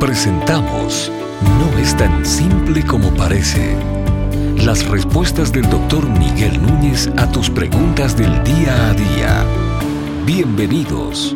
[0.00, 1.10] Presentamos
[1.58, 3.74] No es tan simple como parece.
[4.58, 9.44] Las respuestas del doctor Miguel Núñez a tus preguntas del día a día.
[10.26, 11.34] Bienvenidos.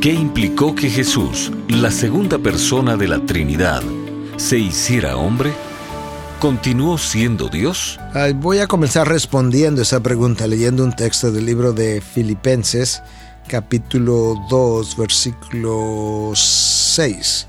[0.00, 3.82] ¿Qué implicó que Jesús, la segunda persona de la Trinidad,
[4.36, 5.52] se hiciera hombre?
[6.40, 8.00] ¿Continuó siendo Dios?
[8.34, 13.00] voy a comenzar respondiendo esa pregunta leyendo un texto del libro de Filipenses,
[13.46, 17.46] capítulo 2, versículo 6.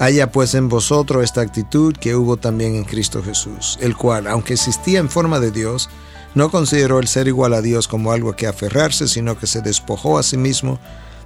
[0.00, 4.54] Haya pues en vosotros esta actitud que hubo también en Cristo Jesús, el cual, aunque
[4.54, 5.90] existía en forma de Dios,
[6.34, 10.18] no consideró el ser igual a Dios como algo que aferrarse, sino que se despojó
[10.18, 10.78] a sí mismo,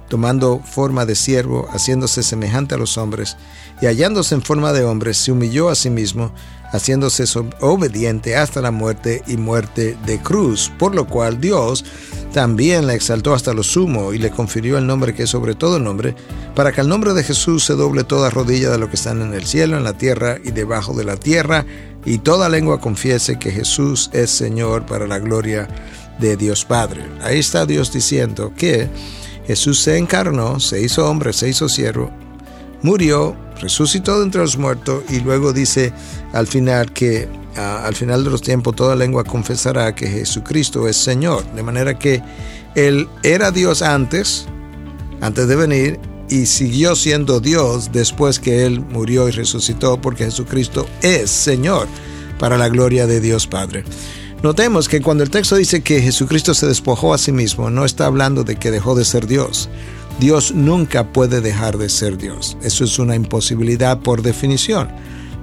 [0.09, 3.37] tomando forma de siervo, haciéndose semejante a los hombres,
[3.81, 6.33] y hallándose en forma de hombre, se humilló a sí mismo,
[6.75, 7.23] haciéndose
[7.61, 11.85] obediente hasta la muerte y muerte de cruz, por lo cual Dios
[12.33, 15.79] también la exaltó hasta lo sumo y le confirió el nombre que es sobre todo
[15.79, 16.15] nombre,
[16.53, 19.33] para que al nombre de Jesús se doble toda rodilla de lo que están en
[19.33, 21.65] el cielo, en la tierra y debajo de la tierra,
[22.03, 25.67] y toda lengua confiese que Jesús es Señor para la gloria
[26.19, 27.03] de Dios Padre.
[27.21, 28.89] Ahí está Dios diciendo que
[29.47, 32.11] Jesús se encarnó, se hizo hombre, se hizo siervo,
[32.81, 35.93] murió, resucitó de entre los muertos y luego dice
[36.33, 41.45] al final que al final de los tiempos toda lengua confesará que Jesucristo es Señor.
[41.53, 42.21] De manera que
[42.75, 44.45] Él era Dios antes,
[45.21, 50.87] antes de venir, y siguió siendo Dios después que Él murió y resucitó, porque Jesucristo
[51.01, 51.87] es Señor
[52.39, 53.83] para la gloria de Dios Padre.
[54.43, 58.05] Notemos que cuando el texto dice que Jesucristo se despojó a sí mismo, no está
[58.05, 59.69] hablando de que dejó de ser Dios.
[60.19, 62.57] Dios nunca puede dejar de ser Dios.
[62.63, 64.89] Eso es una imposibilidad por definición.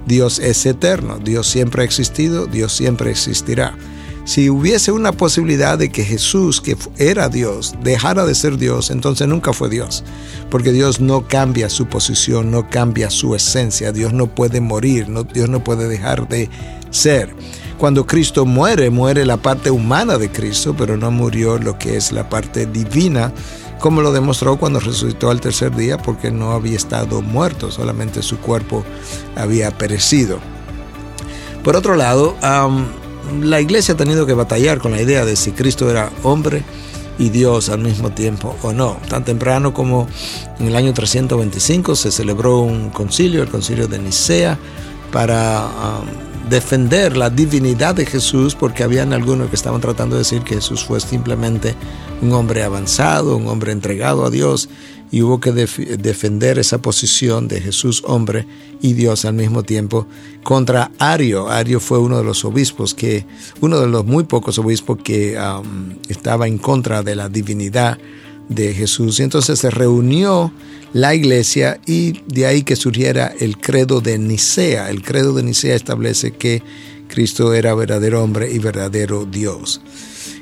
[0.07, 3.77] Dios es eterno, Dios siempre ha existido, Dios siempre existirá.
[4.25, 9.27] Si hubiese una posibilidad de que Jesús, que era Dios, dejara de ser Dios, entonces
[9.27, 10.03] nunca fue Dios,
[10.49, 15.49] porque Dios no cambia su posición, no cambia su esencia, Dios no puede morir, Dios
[15.49, 16.49] no puede dejar de
[16.89, 17.35] ser.
[17.77, 22.13] Cuando Cristo muere, muere la parte humana de Cristo, pero no murió lo que es
[22.13, 23.33] la parte divina
[23.83, 28.37] como lo demostró cuando resucitó al tercer día porque no había estado muerto, solamente su
[28.37, 28.85] cuerpo
[29.35, 30.39] había perecido.
[31.65, 32.33] Por otro lado,
[33.41, 36.63] la iglesia ha tenido que batallar con la idea de si Cristo era hombre
[37.19, 38.95] y Dios al mismo tiempo o no.
[39.09, 40.07] Tan temprano como
[40.61, 44.57] en el año 325 se celebró un concilio, el concilio de Nicea,
[45.11, 45.67] para
[46.53, 50.83] defender la divinidad de Jesús porque habían algunos que estaban tratando de decir que Jesús
[50.83, 51.73] fue simplemente
[52.21, 54.69] un hombre avanzado, un hombre entregado a Dios
[55.09, 58.45] y hubo que defender esa posición de Jesús hombre
[58.83, 60.05] y Dios al mismo tiempo
[60.43, 61.49] contra Ario.
[61.49, 63.25] Ario fue uno de los obispos que,
[63.59, 67.97] uno de los muy pocos obispos que um, estaba en contra de la divinidad
[68.49, 69.19] de Jesús.
[69.19, 70.51] Y entonces se reunió
[70.93, 74.89] la iglesia y de ahí que surgiera el credo de Nicea.
[74.89, 76.61] El credo de Nicea establece que
[77.07, 79.81] Cristo era verdadero hombre y verdadero Dios.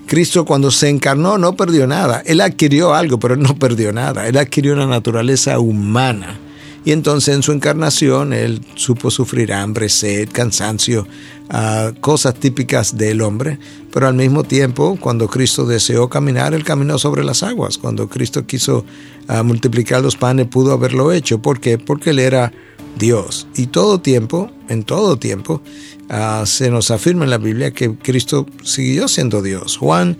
[0.07, 2.21] Cristo cuando se encarnó no perdió nada.
[2.25, 4.27] Él adquirió algo, pero no perdió nada.
[4.27, 6.39] Él adquirió una naturaleza humana
[6.83, 11.07] y entonces en su encarnación él supo sufrir hambre, sed, cansancio,
[11.49, 13.59] ah, cosas típicas del hombre,
[13.93, 17.77] pero al mismo tiempo cuando Cristo deseó caminar, él caminó sobre las aguas.
[17.77, 18.83] Cuando Cristo quiso
[19.27, 21.39] ah, multiplicar los panes, pudo haberlo hecho.
[21.39, 21.77] ¿Por qué?
[21.77, 22.51] Porque él era
[22.97, 23.47] Dios.
[23.55, 25.61] Y todo tiempo, en todo tiempo,
[26.09, 29.77] ah, se nos afirma en la Biblia que Cristo siguió siendo Dios.
[29.77, 30.17] Juan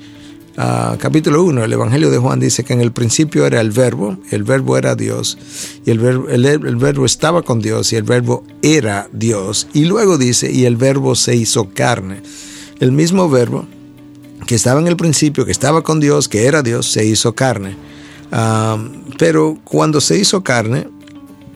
[0.55, 4.43] capítulo 1, el Evangelio de Juan dice que en el principio era el verbo, el
[4.43, 5.37] verbo era Dios,
[5.85, 9.67] y el verbo, estaba con Dios, y el verbo era Dios.
[9.73, 12.21] Y luego dice, y el verbo se hizo carne.
[12.79, 13.65] El mismo verbo
[14.45, 17.75] que estaba en el principio, que estaba con Dios, que era Dios, se hizo carne.
[19.17, 20.87] pero cuando se hizo carne,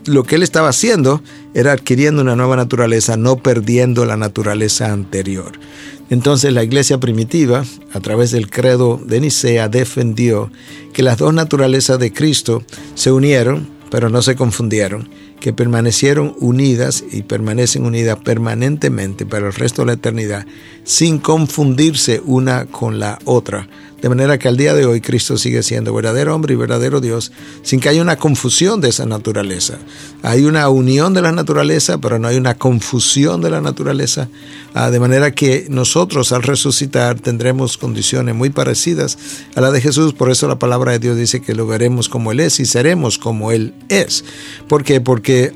[0.06, 1.22] lo que él estaba haciendo
[1.54, 5.54] era adquiriendo una nueva naturaleza, no perdiendo la naturaleza anterior.
[6.10, 10.52] Entonces la iglesia primitiva, a través del credo de Nicea, defendió
[10.94, 17.04] que las dos naturalezas de Cristo se unieron, pero no se confundieron, que permanecieron unidas
[17.12, 20.46] y permanecen unidas permanentemente para el resto de la eternidad,
[20.84, 23.68] sin confundirse una con la otra,
[24.02, 27.32] de manera que al día de hoy Cristo sigue siendo verdadero hombre y verdadero Dios,
[27.64, 29.78] sin que haya una confusión de esa naturaleza.
[30.22, 34.28] Hay una unión de la naturaleza, pero no hay una confusión de la naturaleza.
[34.74, 39.18] Ah, de manera que nosotros al resucitar tendremos condiciones muy parecidas
[39.56, 40.14] a la de Jesús.
[40.14, 43.18] Por eso la palabra de Dios dice que lo veremos como Él es y seremos
[43.18, 44.26] como Él es.
[44.68, 45.00] ¿Por qué?
[45.00, 45.54] Porque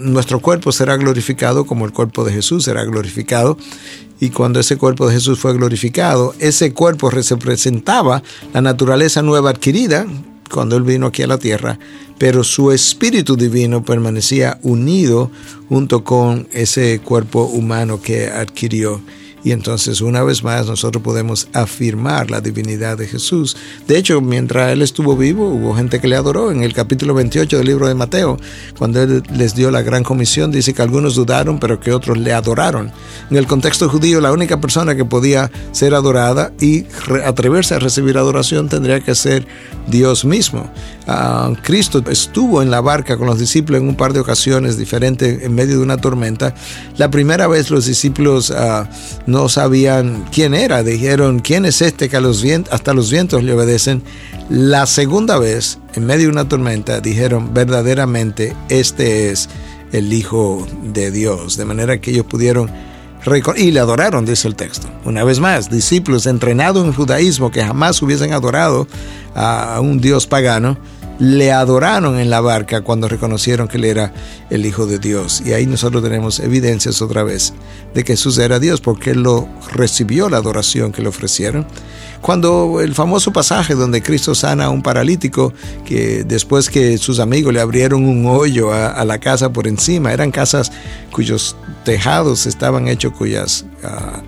[0.00, 3.56] nuestro cuerpo será glorificado como el cuerpo de Jesús será glorificado
[4.20, 8.22] y cuando ese cuerpo de Jesús fue glorificado, ese cuerpo representaba
[8.52, 10.06] la naturaleza nueva adquirida
[10.50, 11.78] cuando Él vino aquí a la tierra,
[12.18, 15.30] pero su espíritu divino permanecía unido
[15.68, 19.00] junto con ese cuerpo humano que adquirió
[19.44, 23.56] y entonces una vez más nosotros podemos afirmar la divinidad de Jesús.
[23.86, 26.50] De hecho, mientras Él estuvo vivo, hubo gente que le adoró.
[26.50, 28.38] En el capítulo 28 del libro de Mateo,
[28.78, 32.32] cuando Él les dio la gran comisión, dice que algunos dudaron, pero que otros le
[32.32, 32.90] adoraron.
[33.30, 36.84] En el contexto judío, la única persona que podía ser adorada y
[37.24, 39.46] atreverse a recibir adoración tendría que ser
[39.86, 40.70] Dios mismo.
[41.06, 45.42] Ah, Cristo estuvo en la barca con los discípulos en un par de ocasiones diferentes
[45.42, 46.54] en medio de una tormenta.
[46.96, 48.52] La primera vez los discípulos
[49.26, 50.82] no sabían quién era.
[50.82, 54.02] Dijeron, ¿quién es este que a los vientos, hasta los vientos le obedecen?
[54.48, 59.48] La segunda vez, en medio de una tormenta, dijeron, verdaderamente, este es
[59.92, 61.56] el Hijo de Dios.
[61.56, 62.70] De manera que ellos pudieron
[63.56, 64.88] y le adoraron, dice el texto.
[65.04, 68.86] Una vez más, discípulos entrenados en judaísmo que jamás hubiesen adorado
[69.34, 70.78] a un Dios pagano,
[71.18, 74.12] le adoraron en la barca cuando reconocieron que él era
[74.50, 75.42] el Hijo de Dios.
[75.44, 77.52] Y ahí nosotros tenemos evidencias otra vez
[77.94, 81.66] de que Jesús era Dios porque él lo recibió la adoración que le ofrecieron.
[82.20, 85.52] Cuando el famoso pasaje donde Cristo sana a un paralítico,
[85.84, 90.30] que después que sus amigos le abrieron un hoyo a, la casa por encima, eran
[90.32, 90.72] casas
[91.12, 93.64] cuyos tejados estaban hechos, cuyas...
[93.84, 94.22] Ah,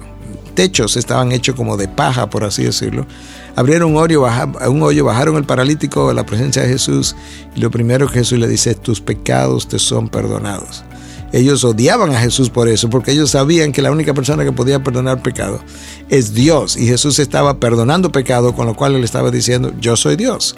[0.59, 3.07] techos estaban hechos como de paja, por así decirlo.
[3.55, 7.15] Abrieron un hoyo, un bajaron el paralítico a la presencia de Jesús
[7.55, 10.83] y lo primero que Jesús le dice, tus pecados te son perdonados.
[11.31, 14.83] Ellos odiaban a Jesús por eso, porque ellos sabían que la única persona que podía
[14.83, 15.61] perdonar pecado
[16.09, 16.77] es Dios.
[16.77, 20.57] Y Jesús estaba perdonando pecado, con lo cual él estaba diciendo, yo soy Dios,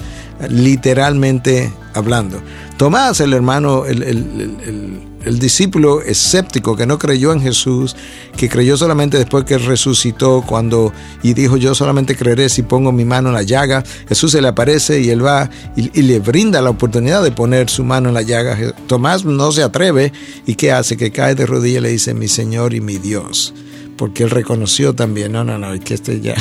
[0.49, 2.41] literalmente hablando.
[2.79, 7.97] Tomás, el hermano, el, el, discípulo escéptico que no creyó en Jesús,
[8.37, 13.05] que creyó solamente después que resucitó cuando y dijo yo solamente creeré si pongo mi
[13.05, 16.71] mano en la llaga, Jesús se le aparece y él va y, le brinda la
[16.71, 18.57] oportunidad de poner su mano en la llaga.
[18.87, 20.13] Tomás no se atreve
[20.47, 20.97] y ¿qué hace?
[20.97, 23.55] Que cae de rodillas y le dice mi Señor y mi Dios
[23.97, 26.35] porque él reconoció también, no, no, no, que este ya,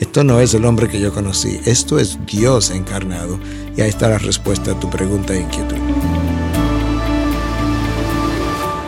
[0.00, 3.40] esto no es el hombre que yo conocí, esto es Dios encarnado.
[3.74, 5.76] Y ahí está la respuesta a tu pregunta e inquietud.